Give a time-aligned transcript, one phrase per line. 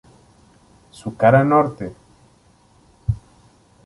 [0.89, 1.93] Su cara norte¿?